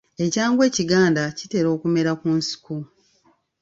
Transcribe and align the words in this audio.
Ekyangwe 0.25 0.63
ekiganda 0.69 1.23
kitera 1.37 1.67
okumera 1.75 2.11
ku 2.21 2.27
nsiko. 2.37 2.75